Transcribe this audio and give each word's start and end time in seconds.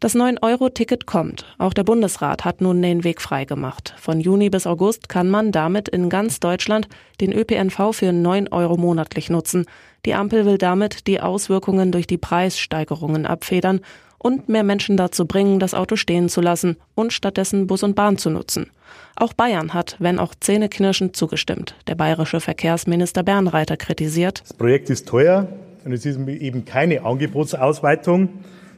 Das 0.00 0.14
9-Euro-Ticket 0.14 1.04
kommt. 1.04 1.44
Auch 1.58 1.74
der 1.74 1.84
Bundesrat 1.84 2.46
hat 2.46 2.62
nun 2.62 2.80
den 2.80 3.04
Weg 3.04 3.20
freigemacht. 3.20 3.92
Von 3.98 4.18
Juni 4.18 4.48
bis 4.48 4.66
August 4.66 5.10
kann 5.10 5.28
man 5.28 5.52
damit 5.52 5.90
in 5.90 6.08
ganz 6.08 6.40
Deutschland 6.40 6.88
den 7.20 7.34
ÖPNV 7.34 7.92
für 7.92 8.10
9 8.10 8.48
Euro 8.48 8.78
monatlich 8.78 9.28
nutzen. 9.28 9.66
Die 10.06 10.14
Ampel 10.14 10.46
will 10.46 10.56
damit 10.56 11.06
die 11.06 11.20
Auswirkungen 11.20 11.92
durch 11.92 12.06
die 12.06 12.16
Preissteigerungen 12.16 13.26
abfedern 13.26 13.82
und 14.16 14.48
mehr 14.48 14.64
Menschen 14.64 14.96
dazu 14.96 15.26
bringen, 15.26 15.60
das 15.60 15.74
Auto 15.74 15.96
stehen 15.96 16.30
zu 16.30 16.40
lassen 16.40 16.78
und 16.94 17.12
stattdessen 17.12 17.66
Bus 17.66 17.82
und 17.82 17.94
Bahn 17.94 18.16
zu 18.16 18.30
nutzen. 18.30 18.70
Auch 19.16 19.34
Bayern 19.34 19.74
hat, 19.74 19.96
wenn 19.98 20.18
auch 20.18 20.34
zähneknirschend, 20.34 21.14
zugestimmt. 21.14 21.74
Der 21.88 21.94
bayerische 21.94 22.40
Verkehrsminister 22.40 23.22
Bernreiter 23.22 23.76
kritisiert. 23.76 24.40
Das 24.40 24.54
Projekt 24.54 24.88
ist 24.88 25.06
teuer 25.06 25.46
und 25.84 25.92
es 25.92 26.06
ist 26.06 26.18
eben 26.26 26.64
keine 26.64 27.04
Angebotsausweitung. 27.04 28.30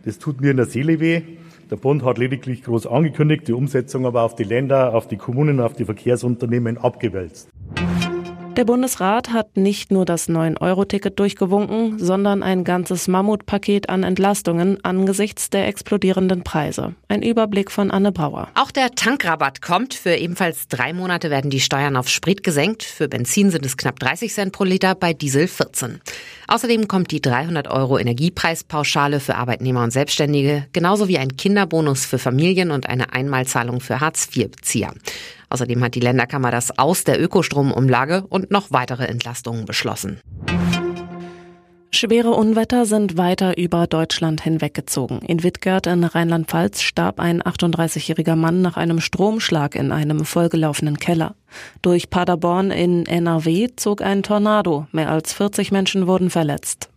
Das 0.05 0.19
tut 0.19 0.41
mir 0.41 0.51
in 0.51 0.57
der 0.57 0.67
Seele 0.67 1.01
weh. 1.01 1.23
Der 1.71 1.77
Bund 1.77 2.05
hat 2.05 2.19
lediglich 2.19 2.65
groß 2.65 2.87
angekündigt, 2.87 3.49
die 3.49 3.53
Umsetzung 3.53 4.05
aber 4.05 4.23
auf 4.23 4.35
die 4.35 4.45
Länder, 4.45 4.95
auf 4.95 5.09
die 5.09 5.17
Kommunen, 5.17 5.61
auf 5.61 5.75
die 5.75 5.85
Verkehrsunternehmen 5.85 6.77
abgewälzt. 6.77 7.49
Der 8.57 8.67
Bundesrat 8.67 9.33
hat 9.33 9.57
nicht 9.57 9.91
nur 9.91 10.05
das 10.05 10.29
9-Euro-Ticket 10.29 11.19
durchgewunken, 11.19 11.99
sondern 11.99 12.43
ein 12.43 12.65
ganzes 12.65 13.09
Mammutpaket 13.09 13.89
an 13.89 14.03
Entlastungen 14.03 14.85
angesichts 14.85 15.49
der 15.49 15.67
explodierenden 15.69 16.45
Preise. 16.45 16.95
Ein 17.09 17.23
Überblick 17.23 17.71
von 17.71 17.91
Anne 17.91 18.13
Brauer. 18.13 18.49
Auch 18.55 18.71
der 18.71 18.91
Tankrabatt 18.91 19.63
kommt. 19.63 19.95
Für 19.95 20.17
ebenfalls 20.17 20.69
drei 20.69 20.93
Monate 20.93 21.31
werden 21.31 21.51
die 21.51 21.61
Steuern 21.61 21.97
auf 21.97 22.11
Sprit 22.11 22.43
gesenkt. 22.43 22.83
Für 22.83 23.09
Benzin 23.09 23.51
sind 23.51 23.65
es 23.65 23.79
knapp 23.79 23.99
30 23.99 24.31
Cent 24.31 24.53
pro 24.53 24.65
Liter, 24.65 24.95
bei 24.95 25.15
Diesel 25.15 25.49
14. 25.49 26.03
Außerdem 26.49 26.89
kommt 26.89 27.11
die 27.11 27.21
300 27.21 27.69
Euro 27.69 27.99
Energiepreispauschale 27.99 29.21
für 29.21 29.37
Arbeitnehmer 29.37 29.83
und 29.83 29.93
Selbstständige, 29.93 30.67
genauso 30.73 31.09
wie 31.09 31.19
ein 31.19 31.37
Kinderbonus 31.37 32.05
für 32.05 32.19
Familien 32.19 32.71
und 32.71 32.89
eine 32.89 33.13
Einmalzahlung 33.13 33.81
für 33.81 34.01
Hartz-IV-Bezieher. 34.01 34.93
Außerdem 35.51 35.85
hat 35.85 35.95
die 35.95 36.01
Länderkammer 36.01 36.51
das 36.51 36.79
Aus 36.79 37.05
der 37.05 37.23
Ökostromumlage 37.23 38.25
und 38.29 38.51
noch 38.51 38.71
weitere 38.71 39.05
Entlastungen 39.05 39.67
beschlossen. 39.67 40.21
Schwere 41.95 42.31
Unwetter 42.31 42.87
sind 42.87 43.19
weiter 43.19 43.59
über 43.59 43.87
Deutschland 43.87 44.41
hinweggezogen. 44.41 45.19
In 45.21 45.43
Wittgert 45.43 45.87
in 45.87 46.05
Rheinland-Pfalz 46.05 46.81
starb 46.81 47.21
ein 47.21 47.43
38-jähriger 47.43 48.35
Mann 48.35 48.63
nach 48.63 48.79
einem 48.79 48.99
Stromschlag 48.99 49.75
in 49.75 49.93
einem 49.93 50.25
vollgelaufenen 50.25 50.99
Keller. 50.99 51.35
Durch 51.83 52.09
Paderborn 52.09 52.71
in 52.71 53.05
NRW 53.05 53.69
zog 53.77 54.01
ein 54.01 54.23
Tornado. 54.23 54.87
Mehr 54.91 55.11
als 55.11 55.35
40 55.35 55.71
Menschen 55.71 56.07
wurden 56.07 56.31
verletzt. 56.31 56.89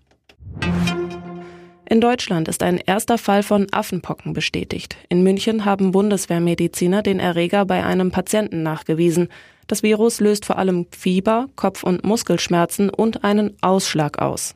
In 1.88 2.00
Deutschland 2.00 2.48
ist 2.48 2.64
ein 2.64 2.78
erster 2.78 3.18
Fall 3.18 3.44
von 3.44 3.68
Affenpocken 3.72 4.32
bestätigt. 4.32 4.96
In 5.10 5.24
München 5.24 5.66
haben 5.66 5.92
Bundeswehrmediziner 5.92 7.04
den 7.04 7.20
Erreger 7.20 7.66
bei 7.66 7.84
einem 7.84 8.12
Patienten 8.12 8.64
nachgewiesen. 8.64 9.28
Das 9.68 9.84
Virus 9.84 10.22
löst 10.22 10.46
vor 10.46 10.58
allem 10.58 10.88
Fieber, 10.98 11.48
Kopf- 11.58 11.84
und 11.84 12.06
Muskelschmerzen 12.06 12.90
und 12.90 13.26
einen 13.26 13.58
Ausschlag 13.62 14.20
aus. 14.20 14.56